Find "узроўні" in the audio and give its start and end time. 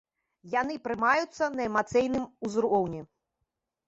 2.49-3.01